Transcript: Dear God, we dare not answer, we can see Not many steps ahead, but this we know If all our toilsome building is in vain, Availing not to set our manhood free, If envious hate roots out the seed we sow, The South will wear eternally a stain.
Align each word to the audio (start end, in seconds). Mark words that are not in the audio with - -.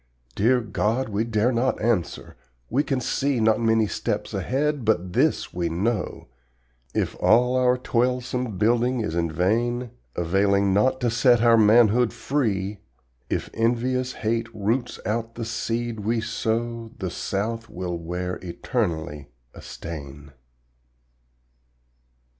Dear 0.33 0.61
God, 0.61 1.09
we 1.09 1.23
dare 1.23 1.51
not 1.51 1.79
answer, 1.79 2.35
we 2.71 2.81
can 2.81 2.99
see 2.99 3.39
Not 3.39 3.61
many 3.61 3.85
steps 3.85 4.33
ahead, 4.33 4.83
but 4.83 5.13
this 5.13 5.53
we 5.53 5.69
know 5.69 6.27
If 6.95 7.15
all 7.21 7.55
our 7.55 7.77
toilsome 7.77 8.57
building 8.57 9.01
is 9.01 9.13
in 9.13 9.31
vain, 9.31 9.91
Availing 10.15 10.73
not 10.73 10.99
to 11.01 11.11
set 11.11 11.43
our 11.43 11.55
manhood 11.55 12.13
free, 12.13 12.79
If 13.29 13.51
envious 13.53 14.13
hate 14.13 14.49
roots 14.55 14.99
out 15.05 15.35
the 15.35 15.45
seed 15.45 15.99
we 15.99 16.19
sow, 16.19 16.89
The 16.97 17.11
South 17.11 17.69
will 17.69 17.95
wear 17.99 18.37
eternally 18.41 19.27
a 19.53 19.61
stain. 19.61 20.31